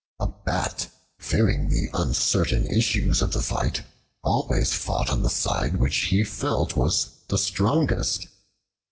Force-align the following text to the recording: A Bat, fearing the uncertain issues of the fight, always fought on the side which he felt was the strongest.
A 0.19 0.25
Bat, 0.25 0.87
fearing 1.19 1.69
the 1.69 1.91
uncertain 1.93 2.65
issues 2.65 3.21
of 3.21 3.33
the 3.33 3.41
fight, 3.43 3.83
always 4.23 4.73
fought 4.73 5.11
on 5.11 5.21
the 5.21 5.29
side 5.29 5.75
which 5.77 6.05
he 6.05 6.23
felt 6.23 6.75
was 6.75 7.09
the 7.27 7.37
strongest. 7.37 8.25